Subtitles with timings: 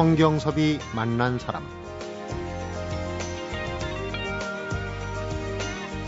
[0.00, 1.62] 성경섭이 만난 사람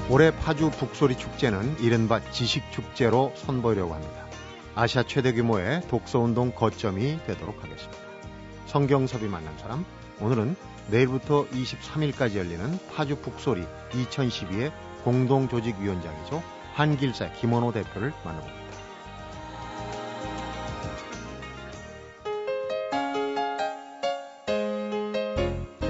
[0.09, 4.25] 올해 파주 북소리 축제는 이른바 지식축제로 선보이려고 합니다.
[4.75, 7.99] 아시아 최대 규모의 독서운동 거점이 되도록 하겠습니다.
[8.65, 9.85] 성경섭이 만난 사람
[10.21, 10.57] 오늘은
[10.89, 14.73] 내일부터 23일까지 열리는 파주 북소리 2012의
[15.05, 16.43] 공동조직위원장이죠.
[16.73, 18.62] 한길사 김원호 대표를 만나봅니다.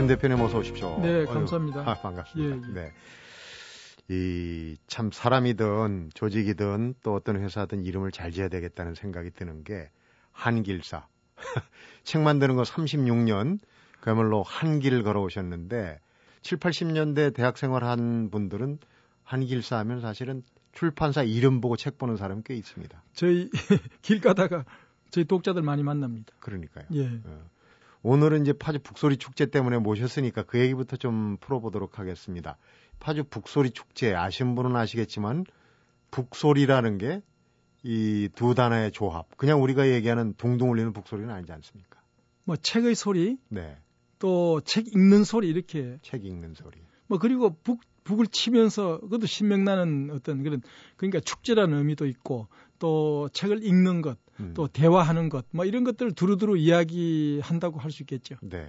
[0.03, 0.99] 김 대표님 어서 오십시오.
[1.01, 1.89] 네, 감사합니다.
[1.89, 2.57] 아, 반갑습니다.
[2.57, 2.75] 예, 예.
[2.75, 2.93] 네.
[4.09, 9.91] 이 참 사람이든 조직이든 또 어떤 회사든 이름을 잘 지어야 되겠다는 생각이 드는 게
[10.33, 11.07] 한길사.
[12.03, 13.61] 책 만드는 거 36년
[14.01, 16.01] 그야말로 한 길 걸어오셨는데
[16.43, 18.79] 7, 80년대 대학 생활한 분들은
[19.23, 23.01] 한길사 하면 사실은 출판사 이름 보고 책 보는 사람 꽤 있습니다.
[23.13, 23.49] 저희
[24.03, 24.65] 길 가다가
[25.11, 26.33] 저희 독자들 많이 만납니다.
[26.41, 26.87] 그러니까요.
[26.95, 27.21] 예.
[27.25, 27.52] 어.
[28.03, 32.57] 오늘은 이제 파주 북소리 축제 때문에 모셨으니까 그 얘기부터 좀 풀어보도록 하겠습니다.
[33.01, 35.45] 파주 북소리 축제 아신 분은 아시겠지만
[36.11, 37.23] 북소리라는 게
[37.85, 39.37] 이 두 단어의 조합.
[39.37, 42.01] 그냥 우리가 얘기하는 둥둥 울리는 북소리는 아니지 않습니까?
[42.45, 43.77] 뭐 책의 소리, 네.
[44.19, 45.99] 또 책 읽는 소리 이렇게.
[46.03, 46.79] 책 읽는 소리.
[47.09, 50.61] 뭐 그리고 북 북을 치면서 그것도 신명나는 어떤 그런
[50.97, 52.49] 그러니까 축제라는 의미도 있고
[52.83, 54.55] 또 책을 읽는 것, 음.
[54.55, 58.35] 또 대화하는 것, 뭐 이런 것들을 두루두루 이야기한다고 할 수 있겠죠.
[58.43, 58.69] 네.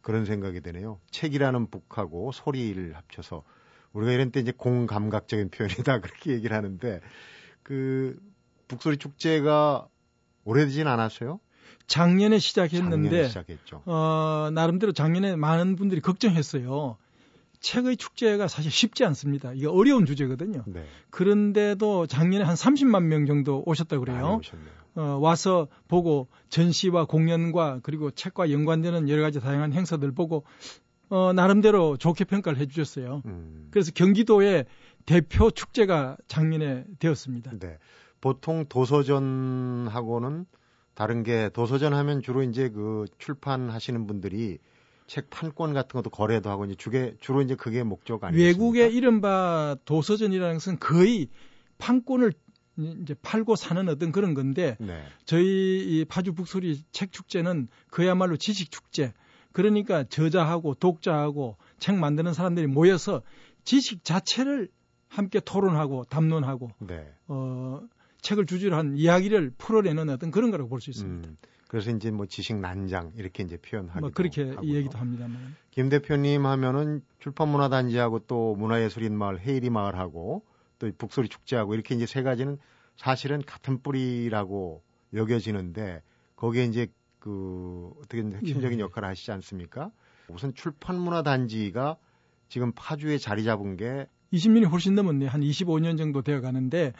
[0.00, 0.98] 그런 생각이 드네요.
[1.10, 3.42] 책이라는 북하고 소리를 합쳐서
[3.92, 7.02] 우리가 이런 때 이제 공감각적인 표현이다 그렇게 얘기를 하는데
[7.62, 8.18] 그
[8.68, 9.88] 북소리 축제가
[10.44, 11.38] 오래되진 않았어요?
[11.86, 13.82] 작년에 시작했는데 작년에 시작했죠.
[13.84, 16.96] 어, 나름대로 작년에 많은 분들이 걱정했어요.
[17.60, 19.52] 책의 축제가 사실 쉽지 않습니다.
[19.52, 20.64] 이게 어려운 주제거든요.
[20.66, 20.84] 네.
[21.10, 24.40] 그런데도 작년에 한 30만 명 정도 오셨다고 그래요.
[24.94, 30.44] 어, 와서 보고 전시와 공연과 그리고 책과 연관되는 여러 가지 다양한 행사들 보고
[31.10, 33.22] 어, 나름대로 좋게 평가를 해주셨어요.
[33.26, 33.68] 음.
[33.70, 34.66] 그래서 경기도의
[35.06, 37.52] 대표 축제가 작년에 되었습니다.
[37.58, 37.78] 네.
[38.20, 40.46] 보통 도서전하고는
[40.94, 44.58] 다른 게 도서전 하면 주로 이제 그 출판하시는 분들이
[45.08, 48.44] 책 판권 같은 것도 거래도 하고 이제 주게 주로 이제 그게 목적 아니에요.
[48.44, 51.28] 외국의 이른바 도서전이라는 것은 거의
[51.78, 52.32] 판권을
[53.02, 55.02] 이제 팔고 사는 어떤 그런 건데 네.
[55.24, 59.12] 저희 이 파주 북소리 책 축제는 그야말로 지식 축제.
[59.52, 63.22] 그러니까 저자하고 독자하고 책 만드는 사람들이 모여서
[63.64, 64.68] 지식 자체를
[65.08, 67.10] 함께 토론하고 담론하고 네.
[67.26, 67.80] 어
[68.20, 71.28] 책을 주제로 한 이야기를 풀어내는 어떤 그런 거라고 볼 수 있습니다.
[71.28, 71.36] 음.
[71.68, 74.74] 그래서 이제 뭐 지식 난장 이렇게 이제 표현하기도 뭐 그렇게 하고요.
[74.74, 75.54] 얘기도 합니다만.
[75.70, 80.44] 김 대표님 하면은 출판문화단지하고 또 문화예술인 마을 헤이리 마을하고
[80.78, 82.58] 또 북소리 축제하고 이렇게 이제 세 가지는
[82.96, 84.82] 사실은 같은 뿌리라고
[85.14, 86.02] 여겨지는데
[86.36, 88.82] 거기에 이제 그 어떻게 핵심적인 예.
[88.82, 89.90] 역할을 하시지 않습니까?
[90.28, 91.96] 우선 출판문화단지가
[92.48, 95.26] 지금 파주에 자리 잡은 게 20년이 훨씬 넘었네.
[95.26, 96.92] 한 25년 정도 되어 가는데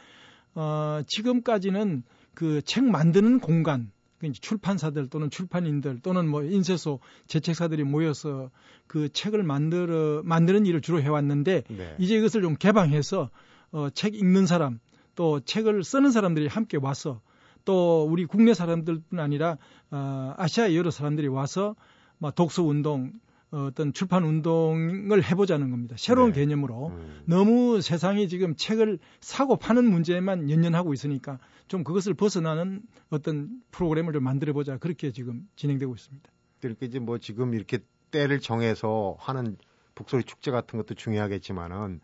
[0.54, 2.02] 어, 지금까지는
[2.34, 3.97] 그 책 만드는 공간 그
[4.40, 8.50] 출판사들 또는 출판인들 또는 뭐 인쇄소 제책사들이 모여서
[8.86, 11.96] 그 책을 만들어 만드는 일을 주로 해왔는데 네.
[11.98, 13.30] 이제 이것을 좀 개방해서
[13.72, 14.80] 어, 책 읽는 사람
[15.14, 17.20] 또 책을 쓰는 사람들이 함께 와서
[17.64, 19.58] 또 우리 국내 사람들뿐 아니라
[19.90, 21.76] 어, 아시아의 여러 사람들이 와서
[22.18, 23.12] 막 독서 운동
[23.50, 25.96] 어떤 출판 운동을 해보자는 겁니다.
[25.98, 26.40] 새로운 네.
[26.40, 27.22] 개념으로 음.
[27.24, 34.24] 너무 세상이 지금 책을 사고 파는 문제만 연연하고 있으니까 좀 그것을 벗어나는 어떤 프로그램을 좀
[34.24, 36.30] 만들어보자 그렇게 지금 진행되고 있습니다.
[36.62, 37.78] 이렇게 이제 뭐 지금 이렇게
[38.10, 39.56] 때를 정해서 하는
[39.94, 42.00] 북소리 축제 같은 것도 중요하겠지만은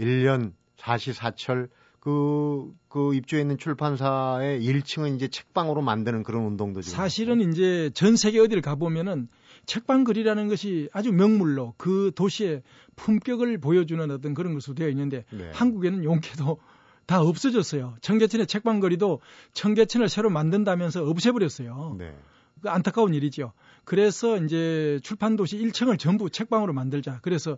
[0.00, 1.68] 1년 사시사철
[2.00, 6.96] 그, 그 입주해 있는 출판사의 1층은 이제 책방으로 만드는 그런 운동도 지금.
[6.96, 9.28] 사실은 이제 전 세계 어디를 가보면은
[9.66, 12.62] 책방 글이라는 것이 아주 명물로 그 도시의
[12.96, 15.50] 품격을 보여주는 어떤 그런 것으로 되어 있는데 네.
[15.52, 16.58] 한국에는 용케도
[17.06, 17.96] 다 없어졌어요.
[18.00, 19.20] 청계천의 책방거리도
[19.54, 21.96] 청계천을 새로 만든다면서 없애버렸어요.
[21.98, 22.14] 네.
[22.60, 23.52] 그 안타까운 일이죠.
[23.84, 27.20] 그래서 이제 출판도시 1층을 전부 책방으로 만들자.
[27.22, 27.56] 그래서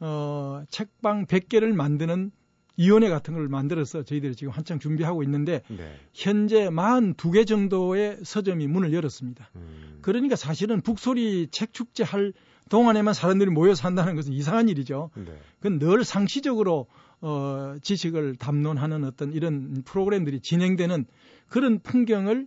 [0.00, 2.30] 어, 책방 100개를 만드는
[2.76, 5.98] 위원회 같은 걸 만들어서 저희들이 지금 한창 준비하고 있는데 네.
[6.12, 9.50] 현재 42개 정도의 서점이 문을 열었습니다.
[9.56, 9.98] 음.
[10.02, 12.32] 그러니까 사실은 북소리 책 축제 할
[12.70, 15.10] 동안에만 사람들이 모여서 한다는 것은 이상한 일이죠.
[15.14, 15.36] 네.
[15.58, 16.86] 그건 늘 상시적으로
[17.20, 21.04] 어, 지식을 담론하는 어떤 이런 프로그램들이 진행되는
[21.48, 22.46] 그런 풍경을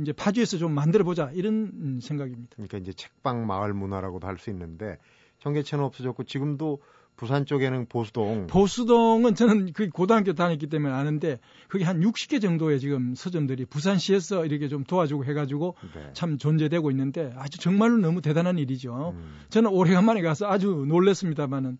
[0.00, 2.56] 이제 파주에서 좀 만들어 보자 이런 생각입니다.
[2.56, 4.98] 그러니까 이제 책방 마을 문화라고도 할 수 있는데
[5.40, 6.80] 청계천은 없어졌고 지금도
[7.16, 8.46] 부산 쪽에는 보수동.
[8.48, 11.38] 보수동은 저는 그 고등학교 다녔기 때문에 아는데
[11.68, 16.10] 그게 한 60개 정도의 지금 서점들이 부산시에서 이렇게 좀 도와주고 해가지고 네.
[16.14, 19.14] 참 존재되고 있는데 아주 정말로 너무 대단한 일이죠.
[19.16, 19.34] 음.
[19.50, 21.78] 저는 오래간만에 가서 아주 놀랐습니다만은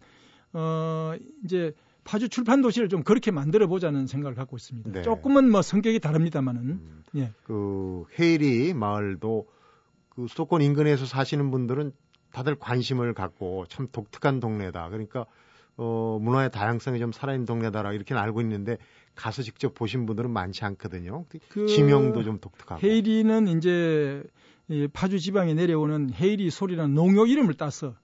[0.55, 1.15] 어
[1.45, 1.73] 이제
[2.05, 4.91] 파주 출판 도시를 좀 그렇게 만들어 보자는 생각을 갖고 있습니다.
[4.93, 5.03] 네.
[5.03, 7.03] 조금은 뭐 성격이 다릅니다만은 음.
[7.17, 7.33] 예.
[7.45, 9.47] 그 헤이리 마을도
[10.09, 11.93] 그 수도권 인근에서 사시는 분들은
[12.33, 14.89] 다들 관심을 갖고 참 독특한 동네다.
[14.89, 15.27] 그러니까
[15.77, 18.79] 어 문화의 다양성이 좀 살아있는 동네다라 이렇게 알고 있는데
[19.15, 21.25] 가서 직접 보신 분들은 많지 않거든요.
[21.49, 22.87] 그 지명도 좀 독특하고.
[22.87, 24.23] 헤이리는 이제
[24.69, 27.95] 이 파주 지방에 내려오는 헤이리 소리라는 농요 이름을 따서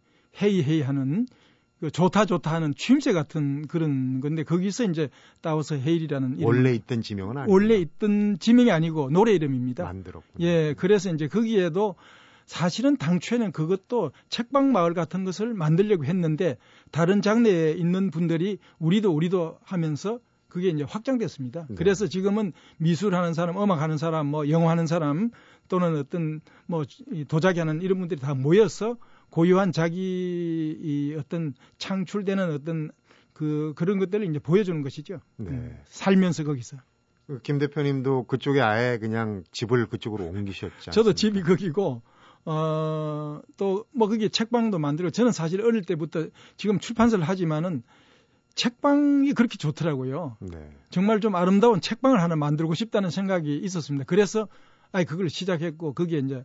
[0.41, 1.27] 헤이 헤이 하는
[1.81, 5.09] 그 좋다 좋다 하는 취임새 같은 그런 건데 거기서 이제
[5.41, 9.85] 따와서 헤일이라는 원래 있던 지명은 아니고 원래 있던 지명이 아니고 노래 이름입니다.
[9.85, 10.45] 만들었군요.
[10.45, 11.95] 예, 그래서 이제 거기에도
[12.49, 16.57] 사실은 당초에는 그것도 책방 마을 같은 것을 만들려고 했는데
[16.91, 20.19] 다른 장르에 있는 분들이 우리도 우리도 하면서
[20.49, 21.67] 그게 이제 확장됐습니다.
[21.69, 21.75] 네.
[21.77, 25.31] 그래서 지금은 미술하는 사람, 음악하는 사람, 뭐 영화하는 사람
[25.69, 26.85] 또는 어떤 뭐
[27.29, 28.97] 도자기 하는 이런 분들이 다 모여서
[29.29, 32.91] 고유한 자기 이 어떤 창출되는 어떤
[33.35, 35.21] 그 그런 것들을 이제 보여주는 것이죠.
[35.37, 35.51] 네.
[35.51, 36.79] 음, 살면서 거기서.
[37.27, 40.93] 그김 대표님도 그쪽에 아예 그냥 집을 그쪽으로 옮기셨죠.
[40.93, 42.01] 저도 집이 거기고
[42.51, 47.83] 어, 또, 뭐, 그게 책방도 만들고, 저는 사실 어릴 때부터 지금 출판사를 하지만은
[48.55, 50.39] 책방이 그렇게 좋더라고요.
[50.41, 50.71] 네.
[50.89, 54.07] 정말 좀 아름다운 책방을 하나 만들고 싶다는 생각이 있었습니다.
[54.07, 54.49] 그래서,
[54.93, 56.43] 아이, 그걸 시작했고, 그게 이제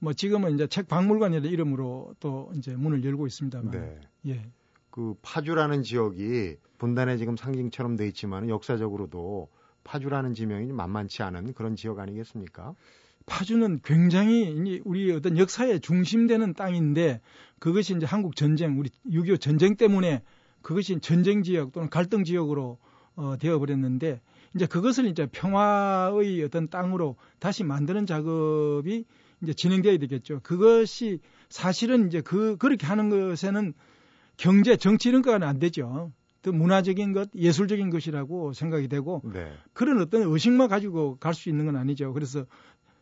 [0.00, 3.70] 뭐 지금은 이제 책 박물관이라는 이름으로 또 이제 문을 열고 있습니다만.
[3.70, 4.00] 네.
[4.26, 4.42] 예.
[4.90, 9.48] 그 파주라는 지역이 분단의 지금 상징처럼 돼 있지만 역사적으로도
[9.84, 12.74] 파주라는 지명이 만만치 않은 그런 지역 아니겠습니까?
[13.26, 17.20] 파주는 굉장히 우리 어떤 역사의 중심되는 땅인데
[17.58, 20.22] 그것이 이제 한국 전쟁, 우리 6.25 전쟁 때문에
[20.62, 22.78] 그것이 전쟁 지역 또는 갈등 지역으로
[23.16, 24.20] 어, 되어버렸는데
[24.54, 29.04] 이제 그것을 이제 평화의 어떤 땅으로 다시 만드는 작업이
[29.42, 30.40] 이제 진행돼야 되겠죠.
[30.42, 33.74] 그것이 사실은 이제 그 그렇게 하는 것에는
[34.36, 36.12] 경제, 정치 이런 거는 안 되죠.
[36.42, 39.50] 또 문화적인 것, 예술적인 것이라고 생각이 되고 네.
[39.72, 42.12] 그런 어떤 의식만 가지고 갈 수 있는 건 아니죠.
[42.12, 42.44] 그래서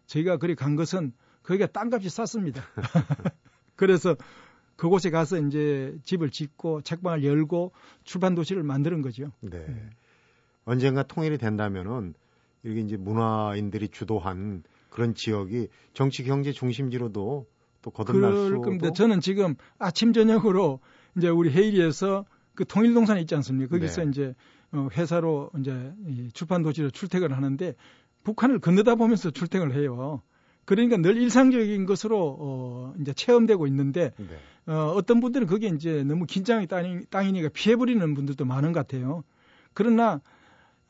[0.06, 1.12] 저희가 그리 간 것은
[1.42, 2.62] 거기가 땅값이 쌌습니다.
[3.76, 4.16] 그래서
[4.76, 7.72] 그곳에 가서 이제 집을 짓고 책방을 열고
[8.04, 9.32] 출판 도시를 만드는 거죠.
[9.40, 9.64] 네.
[9.66, 9.90] 네.
[10.64, 12.14] 언젠가 통일이 된다면은
[12.64, 17.46] 이게 이제 문화인들이 주도한 그런 지역이 정치 경제 중심지로도
[17.82, 18.92] 또 거듭날 수 겁니다.
[18.92, 20.80] 저는 지금 아침 저녁으로
[21.16, 23.70] 이제 우리 헤이리에서 그 통일동산에 있지 않습니까?
[23.70, 24.08] 거기서 네.
[24.10, 24.34] 이제
[24.72, 25.92] 어, 회사로 이제
[26.32, 27.74] 출판 도시로 출퇴근을 하는데
[28.24, 30.22] 북한을 건너다 보면서 출퇴근을 해요.
[30.64, 34.72] 그러니까 늘 일상적인 것으로 어 이제 체험되고 있는데 네.
[34.72, 39.24] 어 어떤 분들은 그게 이제 너무 긴장의 땅이, 땅이니까 피해버리는 분들도 많은 것 같아요.
[39.74, 40.20] 그러나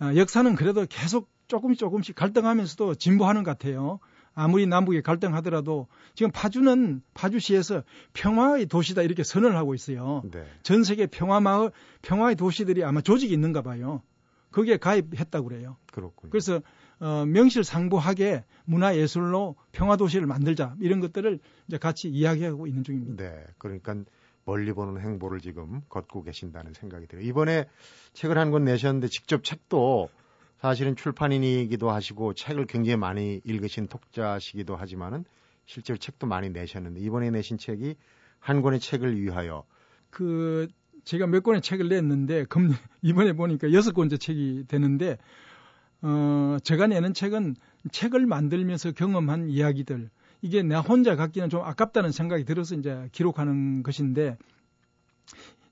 [0.01, 3.99] 어, 역사는 그래도 계속 조금씩 조금씩 갈등하면서도 진보하는 것 같아요.
[4.35, 7.83] 아무리 남북이 갈등하더라도 지금 파주는 파주시에서
[8.15, 10.23] 평화의 도시다 이렇게 선언을 하고 있어요.
[10.33, 10.45] 네.
[10.63, 11.71] 전 세계 평화 마을,
[12.01, 14.03] 평화의 도시들이 아마 조직이 있는가 봐요.
[14.51, 15.77] 거기에 가입했다고 그래요.
[15.93, 16.31] 그렇군요.
[16.31, 16.61] 그래서
[17.03, 23.25] 어, 명실상부하게 문화예술로 평화도시를 만들자 이런 것들을 이제 같이 이야기하고 있는 중입니다.
[23.25, 23.97] 네, 그러니까
[24.45, 27.27] 멀리 보는 행보를 지금 걷고 계신다는 생각이 들어요.
[27.27, 27.67] 이번에
[28.13, 30.11] 책을 한 권 내셨는데 직접 책도
[30.59, 35.25] 사실은 출판인이기도 하시고 책을 굉장히 많이 읽으신 독자시기도 하지만은
[35.67, 37.97] 실제로 책도 많이 내셨는데 이번에 내신 책이
[38.39, 39.65] 한 권의 책을 위하여
[40.11, 40.69] 그
[41.03, 42.69] 제가 몇 권의 책을 냈는데 금
[43.03, 45.19] 이번에 보니까 여섯 권째 책이 되는데
[46.03, 47.57] 어 제가 내는 책은
[47.91, 50.11] 책을 만들면서 경험한 이야기들
[50.43, 54.37] 이게 내 혼자 갖기는 좀 아깝다는 생각이 들어서 이제 기록하는 것인데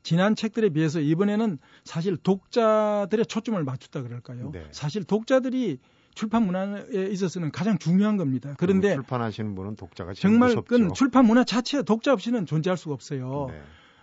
[0.02, 4.50] 지난 책들에 비해서 이번에는 사실 독자들의 초점을 맞췄다 그럴까요?
[4.52, 4.66] 네.
[4.70, 5.78] 사실 독자들이
[6.14, 8.54] 출판 문화에 있어서는 가장 중요한 겁니다.
[8.58, 13.48] 그런데 출판하시는 분은 독자가 정말 그 출판 문화 자체 독자 없이는 존재할 수가 없어요.
[13.50, 13.60] 네.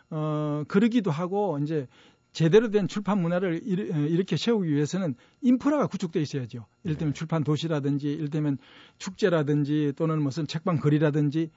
[0.09, 1.87] 어 그러기도 하고 이제
[2.33, 6.65] 제대로 된 출판 문화를 어, 이렇게 세우기 위해서는 인프라가 구축돼 있어야죠.
[6.83, 7.13] 들면 네.
[7.13, 8.57] 출판 도시라든지, 들면
[8.97, 11.49] 축제라든지 또는 무슨 책방 거리라든지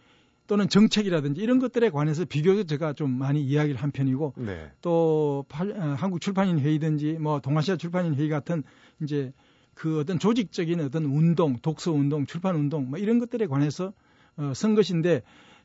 [0.47, 4.73] 또는 정책이라든지 이런 것들에 관해서 비교적 제가 좀 많이 이야기를 한 편이고 네.
[4.83, 8.65] 또 팔, 어, 한국 출판인 회의든지 뭐 동아시아 출판인 회의 같은
[9.01, 9.33] 이제
[9.75, 13.93] 그 어떤 조직적인 어떤 운동, 독서 운동, 출판 운동 뭐 이런 것들에 관해서
[14.37, 15.23] 어, 쓴 것인데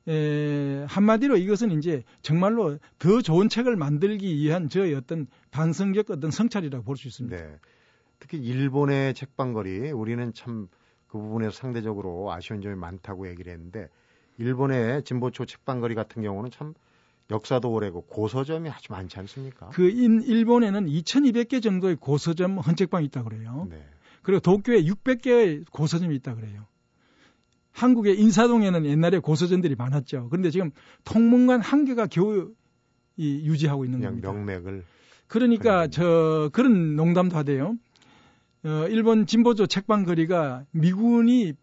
[0.08, 6.84] 에, 한마디로 이것은 이제 정말로 더 좋은 책을 만들기 위한 저의 어떤 반성적 어떤 성찰이라고
[6.84, 7.36] 볼 수 있습니다.
[7.36, 7.56] 네.
[8.20, 10.68] 특히 일본의 책방거리 우리는 참
[11.08, 13.88] 그 부분에서 상대적으로 아쉬운 점이 많다고 얘기를 했는데
[14.38, 16.74] 일본의 진보초 책방거리 같은 경우는 참
[17.32, 19.70] 역사도 오래고 고서점이 아주 많지 않습니까?
[19.70, 23.66] 그 인, 일본에는 2,200개 정도의 고서점 헌책방이 있다 그래요.
[23.70, 23.82] 네.
[24.24, 26.66] 그리고 도쿄에 600개의 고서점이 있다 그래요.
[27.76, 30.30] 한국의 인사동에는 옛날에 고서점들이 많았죠.
[30.30, 30.72] 그런데 지금
[31.04, 32.52] 통문관 한 개가 겨우
[33.18, 34.32] 이, 유지하고 있는 겁니다.
[34.32, 34.84] 명맥을.
[35.28, 37.76] 그러니까 저 그런 농담도 하대요.
[38.64, 41.54] 어, 일본 진보조 책방 거리가 미군이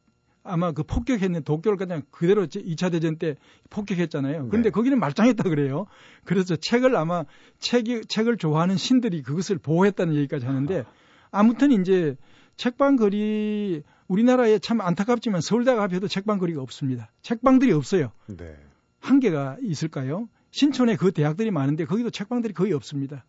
[0.45, 3.37] 아마 그 폭격했는 도쿄를 그냥 그대로 2차 대전 때
[3.71, 4.49] 폭격했잖아요.
[4.49, 4.71] 그런데 네.
[4.71, 5.87] 거기는 말짱했다 그래요.
[6.25, 7.25] 그래서 책을 아마
[7.59, 10.85] 책이, 책을 좋아하는 신들이 그것을 보호했다는 얘기까지 하는데
[11.31, 12.16] 아무튼 이제
[12.57, 17.11] 책방 거리 우리나라에 참 안타깝지만 서울대학 앞에도 책방 거리가 없습니다.
[17.23, 18.12] 책방들이 없어요.
[18.26, 18.57] 네.
[19.00, 20.28] 한 개가 있을까요?
[20.50, 23.25] 신촌에 그 대학들이 많은데 거기도 책방들이 거의 없습니다.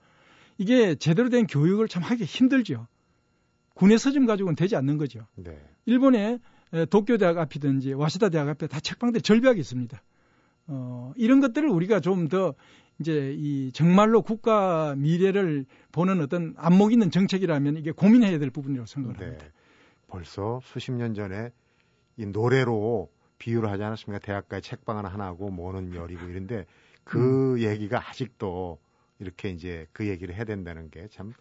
[0.58, 2.88] 이게 제대로 된 교육을 참 하기 힘들죠.
[3.76, 5.26] 군의 서점 가지고는 되지 않는 거죠.
[5.36, 5.58] 네.
[5.86, 6.40] 일본에
[6.90, 10.02] 도쿄 대학 앞이든지 와시다 대학 앞에 다 책방들이 절벽이 있습니다.
[10.68, 12.56] 어, 이런 것들을 우리가 좀 더
[13.00, 19.44] 이제 이 정말로 국가 미래를 보는 어떤 안목 있는 정책이라면 이게 고민해야 될 부분이라고 생각합니다.
[19.44, 19.52] 네.
[20.14, 21.52] 벌써 수십 년 전에
[22.18, 24.24] 이 노래로 비유를 하지 않았습니까?
[24.24, 26.68] 대학가에 책방 하나 하나고 뭐는 열이고 이런데
[27.04, 27.60] 그 음.
[27.60, 28.78] 얘기가 아직도
[29.18, 31.34] 이렇게 이제 그 얘기를 해야 된다는 게참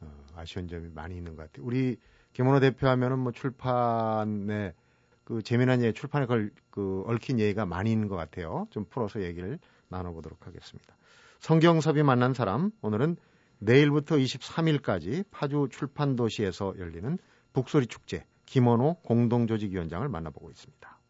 [0.00, 1.66] 어, 아쉬운 점이 많이 있는 것 같아요.
[1.66, 1.96] 우리
[2.34, 4.74] 김원호 대표 하면은 뭐 출판에
[5.24, 8.68] 그 재미난 얘기, 출판에 걸, 그 얽힌 얘기가 많이 있는 것 같아요.
[8.70, 10.94] 좀 풀어서 얘기를 나눠보도록 하겠습니다.
[11.40, 13.16] 성경섭이 만난 사람, 오늘은
[13.58, 17.18] 내일부터 23일까지 파주 출판도시에서 열리는
[17.56, 21.00] 북소리 축제 김원호 공동조직위원장을 만나보고 있습니다.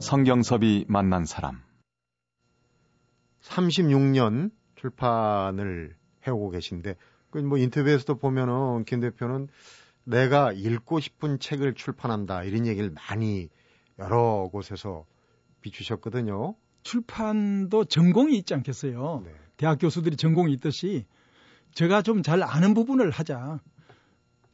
[0.00, 1.60] 성경섭이 만난 사람
[3.42, 5.94] 36년 출판을
[6.26, 6.96] 해오고 계신데
[7.28, 9.48] 그뭐 인터뷰에서도 보면은 김 대표는
[10.04, 13.50] 내가 읽고 싶은 책을 출판한다 이런 얘기를 많이
[13.98, 15.04] 여러 곳에서
[15.60, 16.56] 비추셨거든요.
[16.84, 19.22] 출판도 전공이 있지 않겠어요.
[19.24, 19.32] 네.
[19.56, 21.06] 대학 교수들이 전공이 있듯이
[21.74, 23.60] 제가 좀 잘 아는 부분을 하자.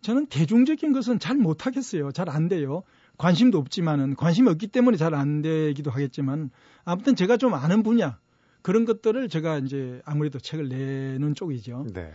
[0.01, 2.11] 저는 대중적인 것은 잘 못하겠어요.
[2.13, 2.83] 잘 안 돼요.
[3.19, 6.51] 관심도 없지만은 관심이 없기 때문에 잘 안 되기도 하겠지만
[6.85, 8.19] 아무튼 제가 좀 아는 분야
[8.63, 11.85] 그런 것들을 제가 이제 아무래도 책을 내는 쪽이죠.
[11.93, 12.13] 네.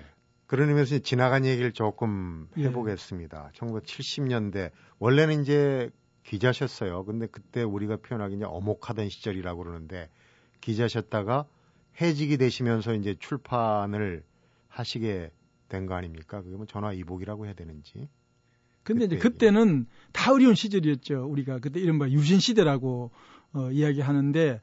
[0.47, 2.65] 그런 의미에서 지나간 얘기를 조금 예.
[2.65, 3.51] 해보겠습니다.
[3.53, 3.59] 예.
[3.59, 5.89] 1970년대 원래는 이제
[6.25, 7.05] 기자셨어요.
[7.05, 10.09] 근데 그때 우리가 표현하기 이제 어목하던 시절이라고 그러는데
[10.61, 11.45] 기자셨다가
[12.01, 14.23] 해직이 되시면서 이제 출판을
[14.67, 15.31] 하시게
[15.69, 16.41] 된 거 아닙니까?
[16.41, 18.07] 그게 뭐 전화 이복이라고 해야 되는지.
[18.83, 21.25] 근데 그때 이제 그때는 다 어려운 시절이었죠.
[21.25, 23.11] 우리가 그때 이른바 유신 시대라고
[23.53, 24.61] 어, 이야기하는데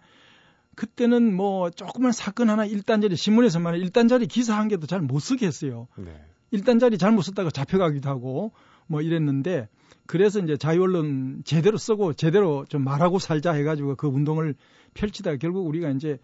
[0.75, 5.89] 그때는 뭐 조그만 사건 하나 1단짜리 신문에서만 1단짜리 기사 한 개도 잘 못 쓰게 했어요.
[5.97, 6.25] 네.
[6.53, 8.53] 1단짜리 잘못 썼다가 잡혀가기도 하고
[8.93, 9.69] 뭐 이랬는데
[10.07, 14.55] 그래서 이제 자유언론 제대로 쓰고 제대로 좀 말하고 살자 해가지고 그 운동을
[14.93, 16.19] 펼치다가 결국 우리가 이제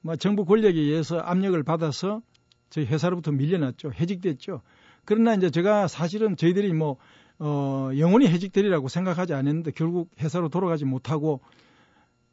[0.00, 2.22] 뭐 정부 권력에 의해서 압력을 받아서
[2.70, 3.90] 저희 회사로부터 밀려났죠.
[3.98, 4.62] 해직됐죠.
[5.04, 6.98] 그러나 이제 제가 사실은 저희들이 뭐,
[7.40, 11.40] 어, 영원히 해직되리라고 생각하지 않았는데 결국 회사로 돌아가지 못하고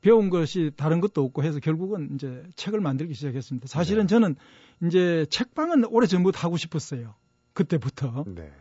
[0.01, 3.67] 배운 것이 다른 것도 없고 해서 결국은 이제 책을 만들기 시작했습니다.
[3.67, 4.07] 사실은 네.
[4.07, 4.35] 저는
[4.83, 7.15] 이제 책방은 오래 전부터 하고 싶었어요.
[7.53, 8.25] 그때부터.
[8.27, 8.51] 네.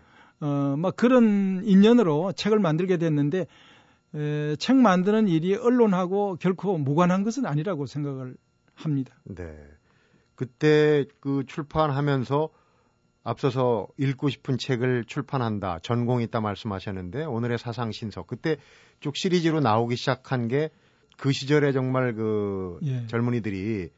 [0.41, 3.47] 어, 막 그런 인연으로 책을 만들게 됐는데
[4.15, 8.37] 에, 책 만드는 일이 언론하고 결코 무관한 것은 아니라고 생각을
[8.75, 9.15] 합니다.
[9.25, 9.57] 네.
[10.35, 12.49] 그때 그 출판하면서
[13.23, 18.59] 앞서서 읽고 싶은 책을 출판한다, 전공이 있다 말씀하셨는데 오늘의 사상 신석 그때
[19.01, 20.71] 쭉 시리즈로 나오기 시작한 게
[21.17, 23.07] 그 시절에 정말 그 예.
[23.07, 23.91] 젊은이들이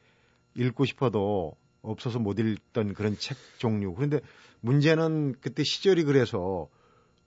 [0.56, 1.56] 읽고 싶어도
[1.90, 3.94] 없어서 못 읽던 그런 책 종류.
[3.94, 4.20] 그런데
[4.60, 6.68] 문제는 그때 시절이 그래서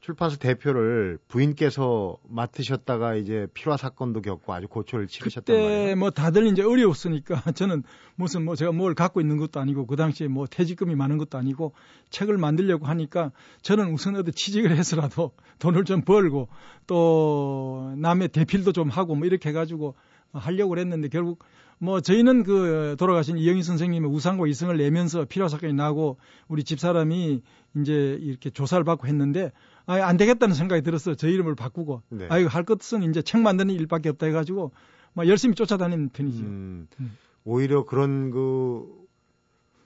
[0.02, 5.84] 출판사 대표를 부인께서 맡으셨다가 이제 필화 사건도 겪고 아주 고초를 치르셨단 말이에요.
[5.84, 7.84] 그때 뭐 다들 이제 어려웠으니까 저는
[8.16, 11.74] 무슨 뭐 제가 뭘 갖고 있는 것도 아니고 그 당시에 뭐 퇴직금이 많은 것도 아니고
[12.12, 16.48] 책을 만들려고 하니까 저는 우선 어디 취직을 해서라도 돈을 좀 벌고
[16.88, 19.96] 또 남의 대필도 좀 하고 뭐 이렇게 해가지고
[20.32, 21.44] 하려고 그랬는데 결국
[21.80, 26.18] 뭐 저희는 그 돌아가신 이영희 선생님의 우상과 이승을 내면서 필화 사건이 나고
[26.48, 27.42] 우리 집사람이
[27.78, 29.52] 이제 이렇게 조사를 받고 했는데
[29.86, 31.16] 아, 안 되겠다는 생각이 들었어요.
[31.16, 32.04] 저 이름을 바꾸고.
[32.10, 32.28] 네.
[32.30, 34.72] 아, 이거 할 것은 이제 책 만드는 일밖에 없다 해가지고
[35.14, 36.44] 막 열심히 쫓아다니는 편이죠.
[36.44, 37.18] 음, 음.
[37.46, 38.86] 오히려 그런 그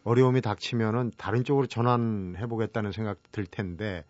[0.03, 4.03] 어려움이 닥치면은 다른 쪽으로 전환해 보겠다는 생각 들 텐데.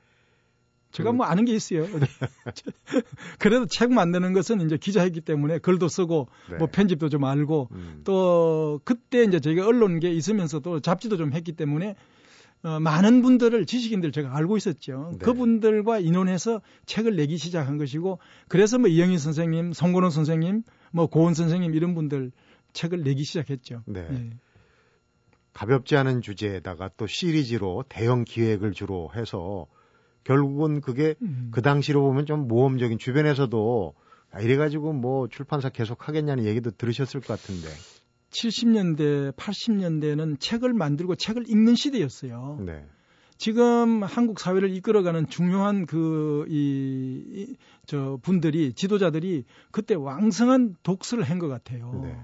[0.94, 1.18] 제가 그...
[1.18, 1.86] 뭐 아는 게 있어요.
[3.40, 6.58] 그래도 책 만드는 것은 이제 기자했기 때문에 글도 쓰고 네.
[6.58, 8.02] 뭐 편집도 좀 알고 음.
[8.06, 11.96] 또 그때 이제 저희가 언론계 있으면서도 잡지도 좀 했기 때문에
[12.62, 15.10] 어, 많은 분들을 지식인들 제가 알고 있었죠.
[15.14, 15.26] 네.
[15.26, 21.76] 그분들과 인원해서 책을 내기 시작한 것이고 그래서 뭐 이영희 선생님, 송건호 선생님, 뭐 고은 선생님
[21.76, 22.32] 이런 분들
[22.72, 23.84] 책을 내기 시작했죠.
[23.86, 24.08] 네.
[24.10, 24.30] 네.
[25.54, 29.68] 가볍지 않은 주제에다가 또 시리즈로 대형 기획을 주로 해서
[30.24, 31.50] 결국은 그게 음.
[31.52, 33.94] 그 당시로 보면 좀 모험적인 주변에서도
[34.32, 37.68] 아, 이래가지고 뭐 출판사 계속 하겠냐는 얘기도 들으셨을 것 같은데.
[38.32, 42.60] 70년대, 80년대는 책을 만들고 책을 읽는 시대였어요.
[42.66, 42.86] 네.
[43.38, 51.38] 지금 한국 사회를 이끌어가는 중요한 그, 이, 이, 저 분들이, 지도자들이 그때 왕성한 독서를 한
[51.40, 52.02] 것 같아요.
[52.04, 52.18] 네.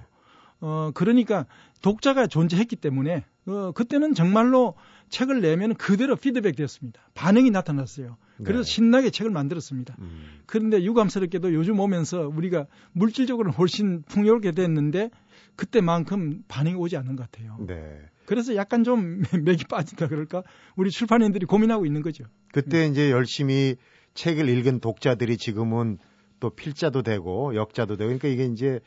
[0.62, 1.46] 어, 그러니까
[1.82, 4.76] 독자가 존재했기 때문에, 어, 그때는 정말로
[5.10, 7.02] 책을 내면 그대로 피드백 되었습니다.
[7.16, 8.18] 반응이 나타났어요.
[8.44, 8.72] 그래서 네.
[8.72, 9.96] 신나게 책을 만들었습니다.
[10.00, 10.42] 음.
[10.46, 15.10] 그런데 유감스럽게도 요즘 오면서 우리가 물질적으로 훨씬 풍요롭게 됐는데
[15.56, 17.58] 그때만큼 반응이 오지 않는 것 같아요.
[17.68, 18.00] 네.
[18.26, 20.44] 그래서 약간 좀 맥이 빠진다 그럴까?
[20.76, 22.26] 우리 출판인들이 고민하고 있는 거죠.
[22.54, 22.92] 그때 음.
[22.92, 23.76] 이제 열심히
[24.14, 25.98] 책을 읽은 독자들이 지금은
[26.40, 28.80] 또 필자도 되고 역자도 되고 그러니까 이게 이제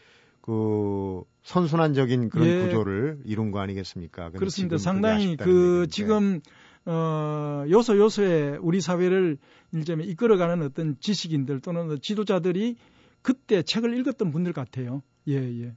[0.42, 2.64] 그 선순환적인 그런 예.
[2.64, 4.30] 구조를 이룬 거 아니겠습니까?
[4.30, 4.76] 그렇습니다.
[4.76, 6.40] 상당히 그 지금
[6.84, 9.38] 어 요소 요소에 우리 사회를
[9.72, 12.76] 일점에 이끌어가는 어떤 지식인들 또는 지도자들이
[13.22, 15.02] 그때 책을 읽었던 분들 같아요.
[15.28, 15.72] 예, 예.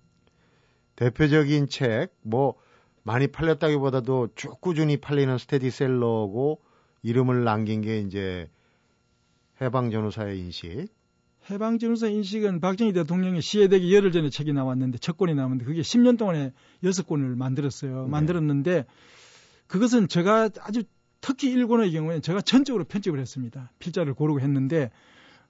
[0.95, 2.55] 대표적인 책, 뭐,
[3.03, 6.61] 많이 팔렸다기보다도 쭉 꾸준히 팔리는 스테디셀러고
[7.03, 8.49] 이름을 남긴 게 이제
[9.61, 10.87] 해방전후사의 인식.
[11.49, 16.53] 해방전후사 인식은 박정희 대통령의 시해되기 열흘 전에 책이 나왔는데 첫 권이 나왔는데 그게 10년 동안에
[16.83, 18.03] 여섯 권을 만들었어요.
[18.03, 18.09] 네.
[18.09, 18.85] 만들었는데
[19.67, 20.83] 그것은 제가 아주
[21.21, 23.71] 특히 일권의 경우에는 제가 전적으로 편집을 했습니다.
[23.79, 24.91] 필자를 고르고 했는데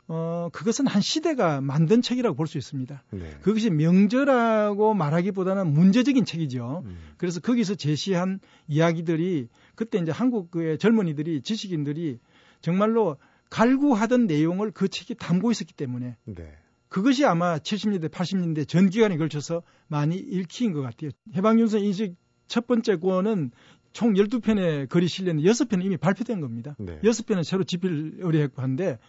[0.07, 3.03] 어, 그것은 한 시대가 만든 책이라고 볼 수 있습니다.
[3.11, 3.37] 네.
[3.41, 6.83] 그것이 명절하고 말하기보다는 문제적인 책이죠.
[6.85, 6.97] 음.
[7.17, 12.19] 그래서 거기서 제시한 이야기들이 그때 이제 한국의 젊은이들이 지식인들이
[12.61, 13.17] 정말로
[13.49, 16.53] 갈구하던 내용을 그 책이 담고 있었기 때문에 네.
[16.89, 21.11] 그것이 아마 70년대, 80년대 전 기간에 걸쳐서 많이 읽힌 것 같아요.
[21.35, 22.15] 해방윤선 인식
[22.47, 23.51] 첫 번째 권은
[23.91, 26.75] 총 12편의 글이 실렸는데 6편은 이미 발표된 겁니다.
[26.79, 26.99] 네.
[27.01, 28.99] 6편은 새로 집필 의뢰했고 한데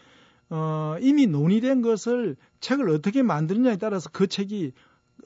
[0.49, 4.73] 어, 이미 논의된 것을 책을 어떻게 만드느냐에 따라서 그 책이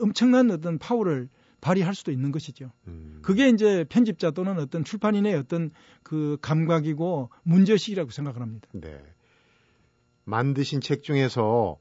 [0.01, 1.29] 엄청난 어떤 파워를
[1.61, 2.71] 발휘할 수도 있는 것이죠.
[2.87, 3.19] 음.
[3.23, 5.71] 그게 이제 편집자 또는 어떤 출판인의 어떤
[6.03, 8.69] 그 감각이고 문제식이라고 생각을 합니다.
[8.73, 9.01] 네.
[10.25, 11.79] 만드신 책 중에서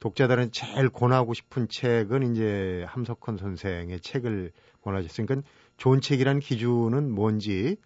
[0.00, 5.36] 독자들은 제일 권하고 싶은 책은 이제 함석헌 선생의 책을 권하셨으니까
[5.76, 7.76] 좋은 책이란 기준은 뭔지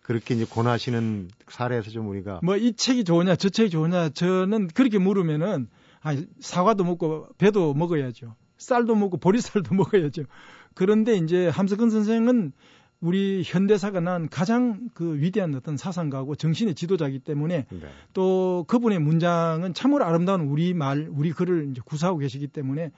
[0.00, 4.98] 그렇게 이제 권하시는 사례에서 좀 우리가 뭐 이 책이 좋으냐 저 책이 좋으냐 저는 그렇게
[4.98, 5.68] 물으면은
[6.00, 10.22] 아 사과도 먹고 배도 먹어야죠 쌀도 먹고 보리쌀도 먹어야죠
[10.76, 12.52] 그런데 이제 함석근 선생은
[13.00, 17.80] 우리 현대사가 난 가장 그 위대한 어떤 사상가고 정신의 지도자이기 때문에 네.
[18.12, 22.92] 또 그분의 문장은 참으로 아름다운 우리 말, 우리 글을 이제 구사하고 계시기 때문에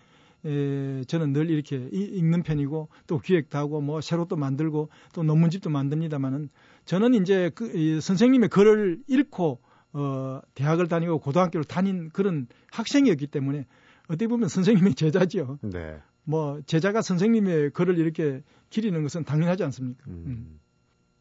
[0.44, 5.70] 에, 저는 늘 이렇게 읽는 편이고 또 기획도 하고 뭐 새로 또 만들고 또 논문집도
[5.70, 6.48] 만듭니다만은
[6.84, 9.60] 저는 이제 그, 이 선생님의 글을 읽고
[9.92, 13.66] 어, 대학을 다니고 고등학교를 다닌 그런 학생이었기 때문에
[14.06, 15.58] 어떻게 보면 선생님의 제자지요.
[15.62, 15.98] 네.
[16.28, 20.04] 뭐 제자가 선생님의 글을 이렇게 기리는 것은 당연하지 않습니까?
[20.08, 20.24] 음.
[20.26, 20.60] 음.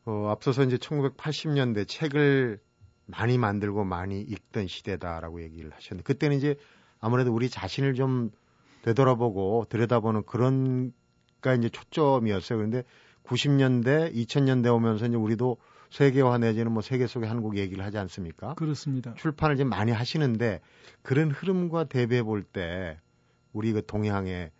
[0.04, 2.60] 어, 앞서서 이제 1980년대 책을
[3.06, 6.58] 많이 만들고 많이 읽던 시대다라고 얘기를 하셨는데 그때는 이제
[7.00, 8.32] 아무래도 우리 자신을 좀
[8.82, 12.58] 되돌아보고 들여다보는 그런가 이제 초점이었어요.
[12.58, 12.84] 그런데
[13.24, 15.56] 90년대, 2000년대 오면서 이제 우리도
[15.89, 18.56] 세계화 내지는 뭐 세계 속의 한국 얘기를 하지 않습니까?
[18.56, 19.13] 그렇습니다.
[19.13, 20.60] 출판을 지금 많이 하시는데
[21.02, 23.00] 그런 흐름과 대비해 볼 때
[23.54, 24.52] 우리 그 동향의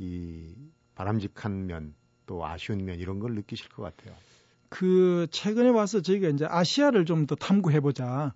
[0.00, 0.54] 이
[0.96, 1.94] 바람직한 면
[2.30, 4.14] 또 아쉬운 면 이런 걸 느끼실 것 같아요.
[4.68, 8.34] 그 최근에 와서 저희가 이제 아시아를 좀 더 탐구해 보자.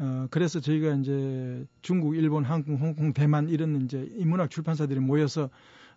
[0.00, 5.50] 어, 그래서 저희가 이제 중국, 일본, 한국, 홍콩, 대만 이런 이제 인문학 출판사들이 모여서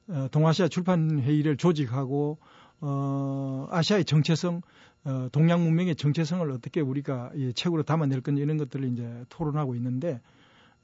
[0.07, 2.37] 어, 동아시아 출판 회의를 조직하고
[2.79, 4.61] 어, 아시아의 정체성,
[5.05, 10.21] 어, 동양 문명의 정체성을 어떻게 우리가 이 책으로 담아낼 건지 이런 것들을 이제 토론하고 있는데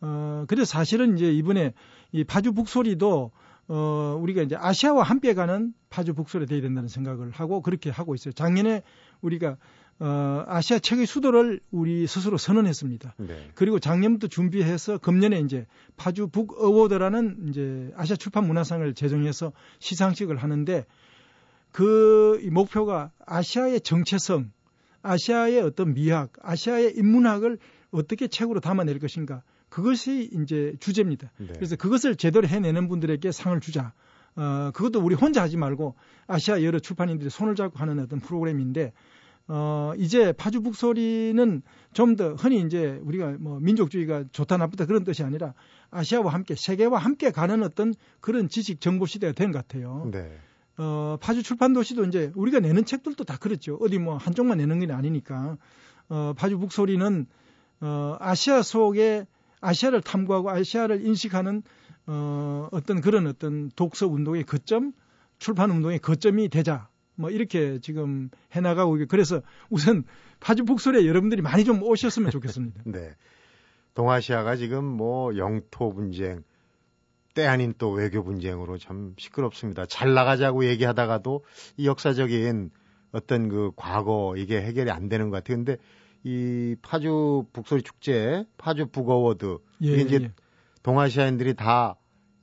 [0.02, 1.74] 어, 그래서 사실은 이제 이번에
[2.12, 3.32] 이 파주 북소리도
[3.68, 8.32] 어, 우리가 이제 아시아와 함께 가는 파주 북소리 돼야 된다는 생각을 하고 그렇게 하고 있어요.
[8.34, 8.84] 작년에
[9.22, 9.58] 우리가
[10.00, 13.16] 어, 아시아 책의 수도를 우리 스스로 선언했습니다.
[13.18, 13.52] 네.
[13.56, 15.66] 그리고 작년부터 준비해서 금년에 이제
[15.98, 20.86] 파주 북 어워드라는 이제 아시아 출판 문화상을 제정해서 시상식을 하는데
[21.72, 24.52] 그 목표가 아시아의 정체성,
[25.02, 27.58] 아시아의 어떤 미학, 아시아의 인문학을
[27.92, 29.42] 어떻게 책으로 담아낼 것인가.
[29.70, 31.32] 그것이 이제 주제입니다.
[31.38, 31.48] 네.
[31.54, 33.94] 그래서 그것을 제대로 해내는 분들에게 상을 주자.
[34.36, 35.96] 어, 그것도 우리 혼자 하지 말고
[36.28, 38.94] 아시아 여러 출판인들이 손을 잡고 하는 어떤 프로그램인데
[39.50, 41.62] 어, 이제 파주 북소리는
[41.94, 45.54] 좀 더 흔히 이제 우리가 뭐 민족주의가 좋다 나쁘다 그런 뜻이 아니라
[45.90, 50.08] 아시아와 함께 세계와 함께 가는 어떤 그런 지식 정보 시대가 된 것 같아요.
[50.12, 50.38] 네.
[50.78, 53.80] 어, 파주 출판 도시도 이제 우리가 내는 책들도 다 그렇죠.
[53.82, 55.58] 어디 뭐 한쪽만 내는 게 아니니까.
[56.10, 57.26] 어, 파주 북소리는
[57.82, 59.26] 어, 아시아 속에
[59.62, 61.64] 아시아를 탐구하고 아시아를 인식하는
[62.08, 64.94] 어, 어떤 그런 어떤 독서 운동의 거점,
[65.40, 66.90] 출판 운동의 거점이 되자.
[67.16, 70.04] 뭐 이렇게 지금 해나가고 그래서 우선
[70.40, 72.84] 파주 북소리에 여러분들이 많이 좀 오셨으면 좋겠습니다.
[72.86, 73.16] 네.
[73.96, 76.44] 동아시아가 지금 뭐 영토 분쟁,
[77.34, 79.86] 때 아닌 또 외교 분쟁으로 참 시끄럽습니다.
[79.88, 81.44] 잘 나가자고 얘기하다가도
[81.78, 82.70] 이 역사적인
[83.12, 85.58] 어떤 그 과거 이게 해결이 안 되는 것 같아요.
[85.58, 85.78] 근데
[86.24, 90.32] 이 파주 북소리 축제, 파주 북어워드 예, 이게 이제 예.
[90.84, 91.98] 동아시아인들이 다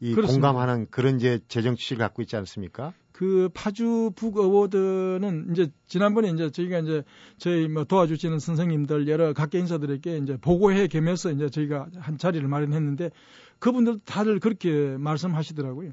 [0.05, 2.93] 이 공감하는 그런 이제 재정 취지를 갖고 있지 않습니까?
[3.13, 7.05] 그 파주 북 어워드는 이제 지난번에 이제 저희가 이제
[7.39, 13.13] 저희 뭐 도와주시는 선생님들 여러 각계 인사들에게 이제 보고회 겸해서 이제 저희가 한 자리를 마련했는데
[13.61, 15.93] 그분들 다들 그렇게 말씀하시더라고요.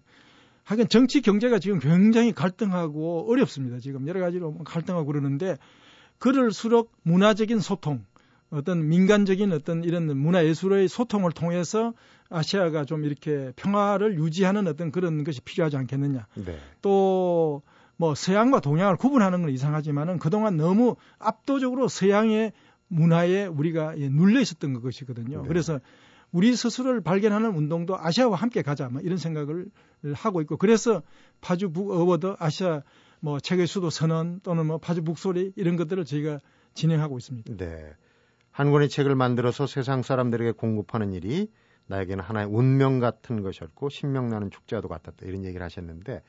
[0.66, 3.80] 하긴 정치 경제가 지금 굉장히 갈등하고 어렵습니다.
[3.80, 5.58] 지금 여러 가지로 갈등하고 그러는데
[6.22, 8.06] 그럴수록 문화적인 소통,
[8.50, 11.94] 어떤 민간적인 어떤 이런 문화예술의 소통을 통해서
[12.30, 16.28] 아시아가 좀 이렇게 평화를 유지하는 어떤 그런 것이 필요하지 않겠느냐.
[16.36, 16.58] 네.
[16.82, 17.62] 또
[18.02, 22.52] 뭐 서양과 동양을 구분하는 건 이상하지만은 그동안 너무 압도적으로 서양의
[22.88, 25.44] 문화에 우리가 예, 눌려 있었던 것이거든요.
[25.44, 25.48] 네.
[25.48, 25.80] 그래서
[26.32, 29.68] 우리 스스로를 발견하는 운동도 아시아와 함께 가자 뭐 이런 생각을
[30.16, 31.04] 하고 있고 그래서
[31.42, 32.82] 파주 북 어워드 아시아
[33.22, 36.40] 뭐 책의 수도 선언 또는 뭐 파주 북소리 이런 것들을 저희가
[36.74, 37.56] 진행하고 있습니다.
[37.56, 37.94] 네.
[38.52, 41.50] 한 권의 책을 만들어서 세상 사람들에게 공급하는 일이
[41.88, 46.22] 나에게는 하나의 운명 같은 것이었고 신명나는 축제와도 같았다 이런 얘기를 하셨는데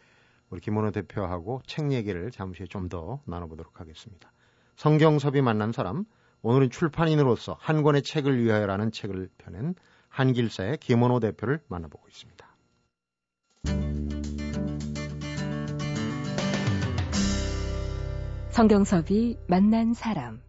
[0.50, 4.30] 우리 김언호 대표하고 책 얘기를 잠시 좀 더 나눠보도록 하겠습니다.
[4.76, 6.04] 성경섭이 만난 사람
[6.42, 9.74] 오늘은 출판인으로서 한 권의 책을 위하여라는 책을 펴낸
[10.08, 12.51] 한길사의 김원호 대표를 만나보고 있습니다.
[18.52, 20.42] 성경섭이 만난 사람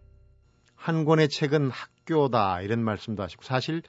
[0.74, 3.80] 한 권의 책은 학교다 이런 말씀도 하시고 사실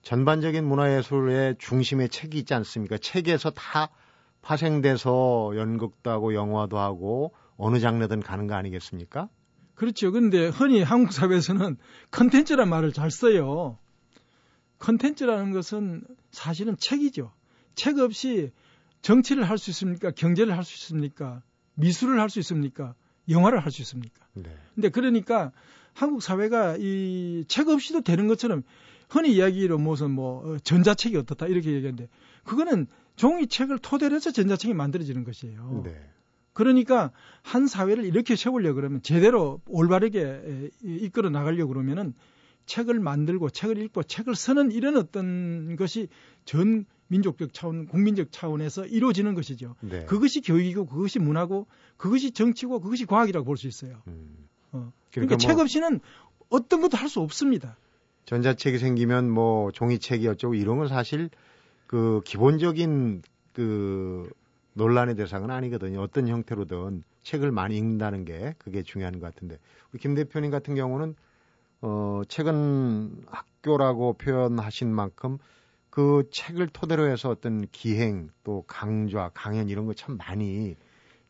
[0.00, 2.96] 전반적인 문화예술의 중심에 책이 있지 않습니까?
[2.96, 3.90] 책에서 다
[4.40, 9.28] 파생돼서 연극도 하고 영화도 하고 어느 장르든 가는 거 아니겠습니까?
[9.74, 10.10] 그렇죠.
[10.10, 11.76] 근데 흔히 한국 사회에서는
[12.12, 13.78] 컨텐츠란 말을 잘 써요.
[14.78, 17.30] 컨텐츠라는 것은 사실은 책이죠.
[17.74, 18.52] 책 없이
[19.02, 20.12] 정치를 할 수 있습니까?
[20.12, 21.42] 경제를 할 수 있습니까?
[21.74, 22.94] 미술을 할 수 있습니까?
[23.28, 24.26] 영화를 할 수 있습니까?
[24.34, 24.44] 네.
[24.74, 25.52] 근데 그러니까
[25.92, 28.62] 한국 사회가 이 책 없이도 되는 것처럼
[29.08, 32.08] 흔히 이야기로 무슨 뭐 어, 전자책이 어떻다 이렇게 얘기하는데
[32.44, 35.82] 그거는 종이책을 토대로 해서 전자책이 만들어지는 것이에요.
[35.84, 35.94] 네.
[36.52, 37.10] 그러니까
[37.42, 42.14] 한 사회를 이렇게 세우려 그러면 제대로 올바르게 이끌어 나가려 그러면은
[42.66, 46.08] 책을 만들고 책을 읽고 책을 쓰는 이런 어떤 것이
[46.44, 49.76] 전 민족적 차원, 국민적 차원에서 이루어지는 것이죠.
[49.80, 50.04] 네.
[50.06, 54.02] 그것이 교육이고 그것이 문화고 그것이 정치고 그것이 과학이라고 볼 수 있어요.
[54.08, 54.48] 음.
[54.72, 54.92] 어.
[55.12, 56.00] 그러니까, 그러니까 뭐, 책 없이는
[56.50, 57.76] 어떤 것도 할 수 없습니다.
[58.26, 61.30] 전자책이 생기면 뭐 종이책이 어쩌고 이런 건 사실
[61.86, 63.22] 그 기본적인
[63.52, 64.28] 그
[64.72, 66.00] 논란의 대상은 아니거든요.
[66.00, 69.58] 어떤 형태로든 책을 많이 읽는다는 게 그게 중요한 것 같은데
[69.92, 71.14] 우리 김 대표님 같은 경우는
[71.82, 75.38] 어 책은 학교라고 표현하신 만큼
[75.94, 80.74] 그 책을 토대로 해서 어떤 기행 또 강좌 강연 이런 거 참 많이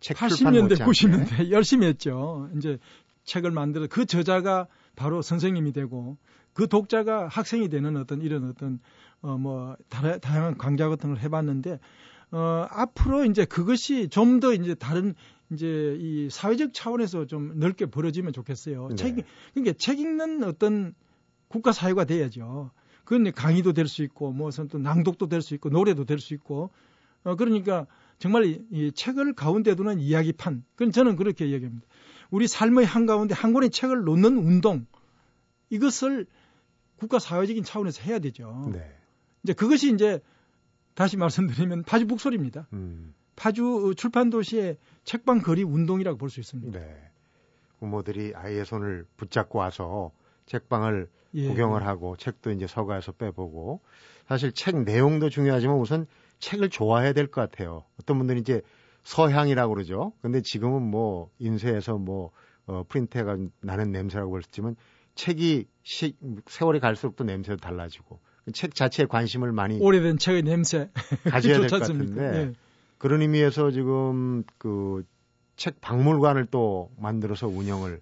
[0.00, 2.48] 책 80년대 90년대 열심히 했죠.
[2.56, 2.78] 이제
[3.24, 6.16] 책을 만들어 그 저자가 바로 선생님이 되고
[6.54, 8.80] 그 독자가 학생이 되는 어떤 이런 어떤
[9.20, 11.78] 어 뭐 다양한 강좌 같은 걸 해봤는데
[12.30, 15.14] 어 앞으로 이제 그것이 좀 더 이제 다른
[15.52, 18.88] 이제 이 사회적 차원에서 좀 넓게 벌어지면 좋겠어요.
[18.88, 18.94] 네.
[18.96, 20.94] 책 그러니까 책 읽는 어떤
[21.48, 22.70] 국가 사회가 돼야죠.
[23.04, 26.70] 그건 강의도 될 수 있고 무슨 또 낭독도 될 수 있고 노래도 될 수 있고
[27.24, 27.86] 어 그러니까
[28.18, 30.64] 정말 이, 이 책을 가운데 두는 이야기판.
[30.76, 31.86] 그건 저는 그렇게 얘기합니다.
[32.30, 34.86] 우리 삶의 한가운데 한 권의 책을 놓는 운동
[35.70, 36.26] 이것을
[36.96, 38.70] 국가 사회적인 차원에서 해야 되죠.
[38.72, 38.96] 네.
[39.42, 40.20] 이제 그것이 이제
[40.94, 42.68] 다시 말씀드리면 파주 북소리입니다.
[42.72, 43.14] 음.
[43.36, 46.78] 파주 출판 도시의 책방 거리 운동이라고 볼 수 있습니다.
[46.78, 47.10] 네.
[47.80, 50.12] 부모들이 아이의 손을 붙잡고 와서
[50.46, 51.48] 책방을 예.
[51.48, 53.80] 구경을 하고 책도 이제 서가에서 빼보고
[54.28, 56.06] 사실 책 내용도 중요하지만 우선
[56.38, 57.84] 책을 좋아해야 될 것 같아요.
[58.00, 58.62] 어떤 분들은 이제
[59.02, 60.12] 서향이라고 그러죠.
[60.22, 62.30] 근데 지금은 뭐 인쇄해서 뭐
[62.66, 64.76] 어, 프린트가 나는 냄새라고 그랬지만
[65.14, 68.20] 책이 시, 세월이 갈수록 또 냄새도 달라지고
[68.52, 70.90] 책 자체에 관심을 많이 오래된 책의 냄새
[71.24, 72.52] 가져야 될 것 같은데 네.
[72.98, 75.04] 그런 의미에서 지금 그
[75.56, 78.00] 책 박물관을 또 만들어서 운영을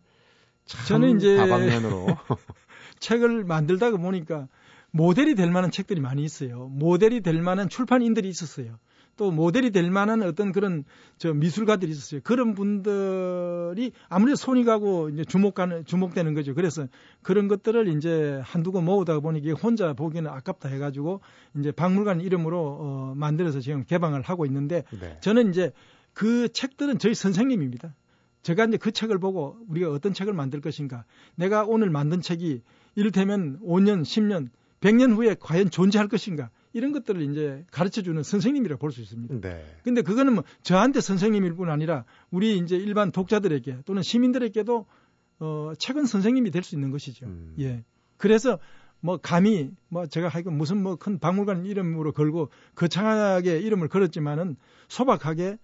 [0.87, 2.07] 저는 이제 다방면으로
[3.01, 4.49] 책을 만들다가 보니까
[4.91, 6.69] 모델이 될 만한 책들이 많이 있어요.
[6.69, 8.79] 모델이 될 만한 출판인들이 있었어요.
[9.17, 10.85] 또 모델이 될 만한 어떤 그런
[11.19, 12.21] 저 미술가들이 있었어요.
[12.25, 16.55] 그런 분들이 아무래도 손이 가고 이제 주목가는 주목되는 거죠.
[16.55, 16.87] 그래서
[17.23, 21.21] 그런 것들을 이제 한두 권 모으다 보니 까 혼자 보기는 아깝다 해가지고
[21.59, 25.19] 이제 박물관 이름으로 어, 만들어서 지금 개방을 하고 있는데 네.
[25.21, 25.73] 저는 이제
[26.15, 27.95] 그 책들은 저희 선생님입니다.
[28.43, 31.05] 제가 이제 그 책을 보고 우리가 어떤 책을 만들 것인가.
[31.37, 32.63] 내가 오늘 만든 책이
[32.97, 34.49] 이를테면 5년, 10년,
[34.81, 36.51] 100년 후에 과연 존재할 것인가.
[36.73, 39.41] 이런 것들을 이제 가르쳐 주는 선생님이라 볼 수 있습니다.
[39.41, 39.65] 네.
[39.85, 44.87] 근데 그거는 뭐 저한테 선생님일 뿐 아니라 우리 이제 일반 독자들에게 또는 시민들에게도
[45.41, 47.27] 어 책은 선생님이 될 수 있는 것이죠.
[47.27, 47.55] 음.
[47.61, 47.85] 예.
[48.17, 48.59] 그래서
[49.01, 54.57] 뭐 감히 뭐 제가 하여간 무슨 뭐 큰 박물관 이름으로 걸고 거창하게 이름을 걸었지만은
[54.89, 55.59] 소박하게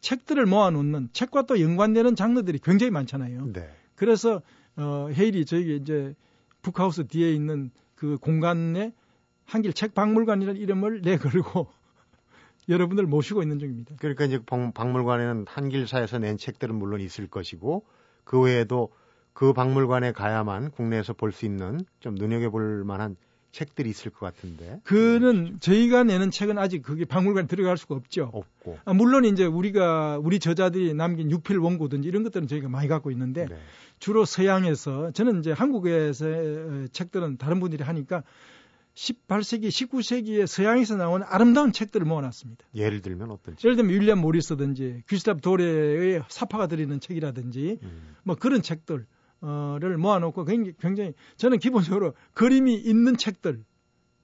[0.00, 3.52] 책들을 모아놓는 책과 또 연관되는 장르들이 굉장히 많잖아요.
[3.52, 3.68] 네.
[3.94, 4.42] 그래서
[4.76, 6.14] 어 헤일이 저희 이제
[6.62, 8.92] 북하우스 뒤에 있는 그 공간에
[9.44, 11.66] 한길 책 박물관이라는 이름을 내걸고
[12.68, 13.96] 여러분들 모시고 있는 중입니다.
[13.98, 17.84] 그러니까 이제 박 물관에는 한길사에서 낸 책들은 물론 있을 것이고
[18.24, 18.90] 그 외에도
[19.32, 23.16] 그 박물관에 가야만 국내에서 볼 수 있는 좀 눈여겨볼 만한
[23.52, 24.80] 책들이 있을 것 같은데.
[24.84, 28.30] 그는 저희가 내는 책은 아직 그게 박물관에 들어갈 수가 없죠.
[28.32, 28.78] 없고.
[28.84, 33.46] 아, 물론 이제 우리가 우리 저자들이 남긴 육필 원고든지 이런 것들은 저희가 많이 갖고 있는데
[33.46, 33.56] 네.
[33.98, 38.22] 주로 서양에서 저는 이제 한국에서의 책들은 다른 분들이 하니까
[38.94, 42.66] 18세기, 19세기에 서양에서 나온 아름다운 책들을 모아놨습니다.
[42.74, 43.64] 예를 들면 어떤 책?
[43.64, 48.16] 예를 들면 윌리엄 모리스든지 귀스탑 도레의 사파가 들이는 책이라든지 음.
[48.24, 49.04] 뭐 그런 책들 어
[49.42, 53.64] 를 모아놓고 굉장히, 굉장히 저는 기본적으로 그림이 있는 책들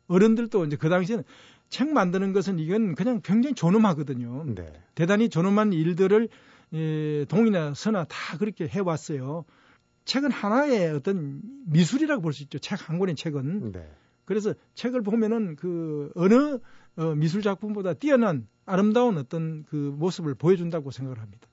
[0.09, 1.25] 어른들도 이제 그 당시에는
[1.71, 4.45] 책 만드는 것은 이건 그냥 굉장히 존엄하거든요.
[4.55, 4.73] 네.
[4.95, 6.29] 대단히 존엄한 일들을
[6.75, 9.45] 예, 동이나 서나 다 그렇게 해왔어요.
[10.05, 12.59] 책은 하나의 어떤 미술이라고 볼 수 있죠.
[12.59, 13.73] 책 한 권의 책은.
[13.73, 13.91] 네.
[14.27, 16.59] 그래서 책을 보면은 그 어느
[16.97, 21.49] 어, 미술 작품보다 뛰어난 아름다운 어떤 그 모습을 보여준다고 생각을 합니다.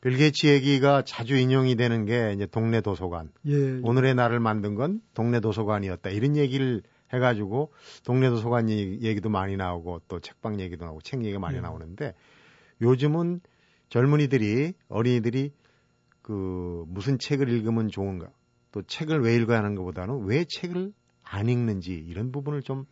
[0.00, 3.30] 빌 게이츠 얘기가 자주 인용이 되는 게 이제 동네 도서관.
[3.46, 3.80] 예, 예.
[3.82, 6.10] 오늘의 날을 만든 건 동네 도서관이었다.
[6.10, 6.82] 이런 얘기를
[7.12, 7.72] 해가지고
[8.04, 11.60] 동네 도서관 얘기도 많이 나오고 또 책방 얘기도 나오고 책 얘기가 많이 예.
[11.60, 12.14] 나오는데
[12.80, 13.40] 요즘은
[13.90, 15.52] 젊은이들이 어린이들이
[16.22, 18.30] 그 무슨 책을 읽으면 좋은가
[18.72, 20.92] 또 책을 왜 읽어야 하는 것보다는 왜 책을
[21.24, 22.86] 안 읽는지 이런 부분을 좀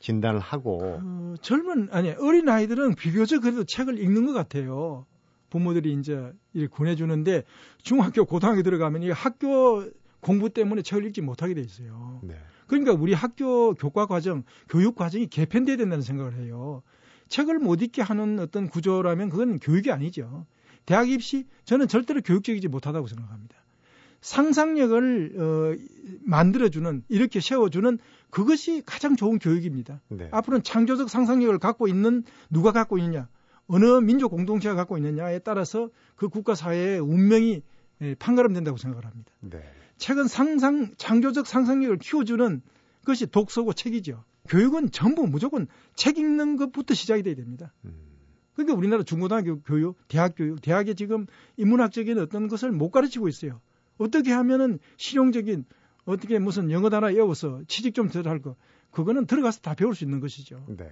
[0.00, 5.06] 진단을 하고 어, 젊은 아니 어린 아이들은 비교적 그래도 책을 읽는 것 같아요.
[5.54, 7.44] 부모들이 이제 이렇게 권해주는데
[7.80, 9.88] 중학교, 고등학교 들어가면 이 학교
[10.18, 12.20] 공부 때문에 책을 읽지 못하게 돼 있어요.
[12.24, 12.34] 네.
[12.66, 16.82] 그러니까 우리 학교 교과 과정, 교육 과정이 개편돼야 된다는 생각을 해요.
[17.28, 20.44] 책을 못 읽게 하는 어떤 구조라면 그건 교육이 아니죠.
[20.86, 23.54] 대학 입시 저는 절대로 교육적이지 못하다고 생각합니다.
[24.22, 25.76] 상상력을 어,
[26.24, 27.98] 만들어주는 이렇게 세워주는
[28.30, 30.00] 그것이 가장 좋은 교육입니다.
[30.08, 30.28] 네.
[30.32, 33.28] 앞으로는 창조적 상상력을 갖고 있는 누가 갖고 있느냐
[33.66, 37.62] 어느 민족 공동체가 갖고 있느냐에 따라서 그 국가 사회의 운명이
[38.02, 39.32] 예, 판가름된다고 생각을 합니다.
[39.40, 39.62] 네.
[39.98, 42.62] 책은 상상 창조적 상상력을 키워주는
[43.04, 44.24] 것이 독서고 책이죠.
[44.48, 47.72] 교육은 전부 무조건 책 읽는 것부터 시작이 돼야 됩니다.
[47.84, 47.94] 음.
[48.54, 53.60] 그러니까 우리나라 중고등학교 교육, 대학 교육, 대학에 지금 인문학적인 어떤 것을 못 가르치고 있어요.
[53.96, 55.64] 어떻게 하면은 실용적인
[56.04, 58.56] 어떻게 무슨 영어 단어 외워서 취직 좀 덜 할 거,
[58.90, 60.64] 그거는 들어가서 다 배울 수 있는 것이죠.
[60.68, 60.88] 네.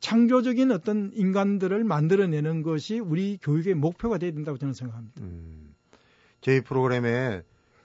[0.00, 5.20] 창조적인 어떤 인간들을 만들어내는 것이 우리 교육의 목표가 돼야 된다고 저는 생각합니다.
[5.20, 5.74] 음,
[6.40, 7.42] 저희 프로그램에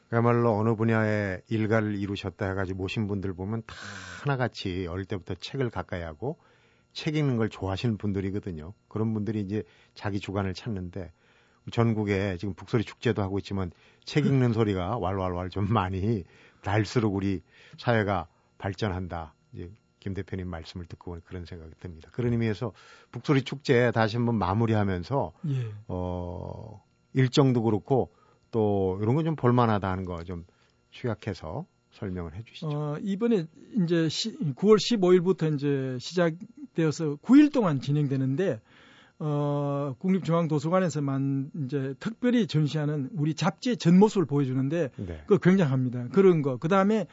[0.10, 3.76] 그야말로 어느 분야에 일가를 이루셨다 해가지고 모신 분들 보면 다
[4.22, 6.38] 하나같이 어릴 때부터 책을 가까이 하고
[6.94, 8.74] 책 읽는 걸 좋아하시는 분들이거든요.
[8.88, 11.12] 그런 분들이 이제 자기 주관을 찾는데
[11.72, 13.72] 전국에 지금 북소리 축제도 하고 있지만
[14.06, 16.24] 책 읽는 소리가 왈왈왈 좀 많이
[16.64, 17.42] 날수록 우리
[17.78, 19.34] 사회가 발전한다.
[19.54, 19.70] 이제
[20.06, 22.10] 김 대표님 말씀을 듣고 그런 생각이 듭니다.
[22.14, 22.74] 그런 의미에서
[23.12, 25.72] 북소리 축제 다시 한번 마무리하면서 예.
[25.88, 26.80] 어
[27.14, 28.14] 일정도 그렇고
[28.52, 30.46] 또 이런 건 좀 볼만하다 하는 거 좀
[30.92, 32.68] 취약해서 설명을 해주시죠.
[32.70, 33.48] 어, 이번에
[33.84, 38.62] 이제 시, 9월 15일부터 이제 시작되어서 9일 동안 진행되는데
[39.18, 45.24] 어, 국립중앙도서관에서만 이제 특별히 전시하는 우리 잡지의 전 모습을 보여주는데 네.
[45.26, 46.10] 그 굉장합니다.
[46.10, 46.58] 그런 거.
[46.58, 47.08] 그 다음에 어,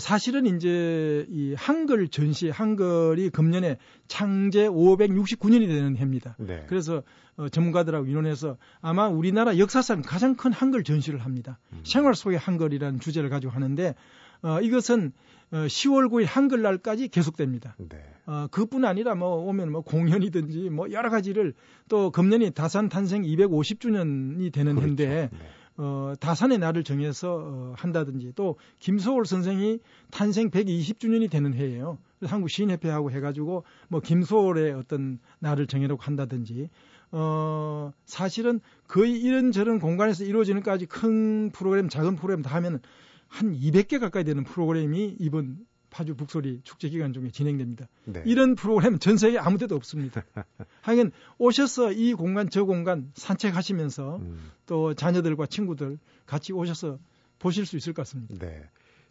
[0.00, 6.36] 사실은 이제 이 한글 전시, 한글이 금년에 창제 569년이 되는 해입니다.
[6.38, 6.64] 네.
[6.68, 7.02] 그래서
[7.36, 11.58] 어, 전문가들하고 의논해서 아마 우리나라 역사상 가장 큰 한글 전시를 합니다.
[11.72, 11.80] 음.
[11.84, 13.94] 생활 속의 한글이라는 주제를 가지고 하는데
[14.42, 15.12] 어, 이것은
[15.52, 17.76] 어, 10월 9일 한글날까지 계속됩니다.
[17.78, 17.98] 네.
[18.26, 21.54] 어, 그뿐 아니라 뭐 오면 뭐 공연이든지 뭐 여러 가지를
[21.88, 24.86] 또 금년이 다산 탄생 250주년이 되는 그렇죠.
[24.86, 25.38] 해인데 네.
[25.78, 31.98] 어, 다산의 날을 정해서 어, 한다든지 또 김소월 선생이 탄생 120주년이 되는 해예요.
[32.22, 36.70] 한국 시인협회하고 해가지고 뭐 김소월의 어떤 날을 정해놓고 한다든지
[37.12, 42.80] 어, 사실은 거의 이런저런 공간에서 이루어지는까지 큰 프로그램, 작은 프로그램 다 하면
[43.28, 45.58] 한 200개 가까이 되는 프로그램이 이번
[45.96, 47.86] 파주 북소리 축제 기간 중에 진행됩니다.
[48.04, 48.22] 네.
[48.26, 50.22] 이런 프로그램은 전 세계 아무 데도 없습니다.
[50.82, 54.50] 하여간 오셔서 이 공간 저 공간 산책하시면서 음.
[54.66, 56.98] 또 자녀들과 친구들 같이 오셔서
[57.38, 58.34] 보실 수 있을 것 같습니다.
[58.38, 58.68] 네.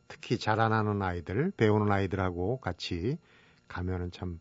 [0.07, 3.17] 특히 자라나는 아이들, 배우는 아이들하고 같이
[3.67, 4.39] 가면은 참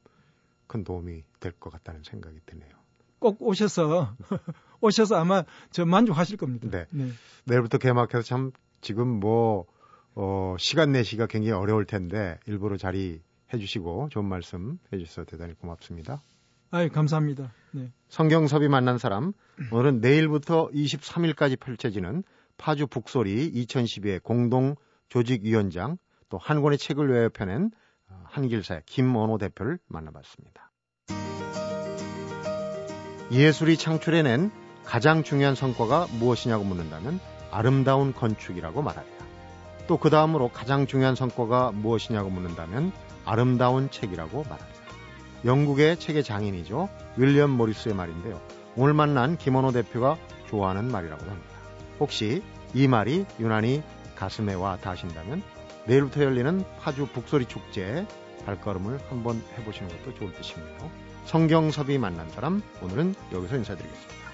[0.66, 2.70] 큰 도움이 될 것 같다는 생각이 드네요.
[3.18, 4.16] 꼭 오셔서
[4.80, 6.68] 오셔서 아마 저 만족하실 겁니다.
[6.70, 6.87] 네.
[6.90, 7.11] 네.
[7.44, 9.66] 내일부터 개막해서 참 지금 뭐
[10.14, 13.20] 어, 시간 내시가 굉장히 어려울 텐데 일부러 자리
[13.53, 16.22] 해주시고 좋은 말씀 해주셔서 대단히 고맙습니다.
[16.70, 17.53] 아유 감사합니다.
[17.72, 17.92] 네.
[18.09, 19.33] 성경섭이 만난 사람
[19.70, 22.24] 오늘은 내일부터 23일까지 펼쳐지는
[22.57, 24.77] 파주 북소리 2012의 공동
[25.09, 25.98] 조직위원장
[26.29, 27.70] 또 한 권의 책을 외워 펴낸
[28.09, 30.72] 어, 한길사의 김원호 대표를 만나봤습니다.
[33.31, 34.50] 예술이 창출해낸
[34.85, 39.13] 가장 중요한 성과가 무엇이냐고 묻는다면 아름다운 건축이라고 말합니다.
[39.87, 42.92] 또 그 다음으로 가장 중요한 성과가 무엇이냐고 묻는다면
[43.25, 44.81] 아름다운 책이라고 말합니다.
[45.44, 46.88] 영국의 책의 장인이죠.
[47.16, 48.40] 윌리엄 모리스의 말인데요.
[48.77, 50.16] 오늘 만난 김원호 대표가
[50.49, 51.55] 좋아하는 말이라고 합니다.
[52.01, 52.42] 혹시
[52.73, 53.83] 이 말이 유난히
[54.16, 55.42] 가슴에 와 닿으신다면
[55.87, 58.07] 내일부터 열리는 파주 북소리 축제에
[58.47, 60.90] 발걸음을 한번 해보시는 것도 좋을 듯싶네요.
[61.27, 64.25] 성경섭이 만난 사람 오늘은 여기서 인사드리겠습니다.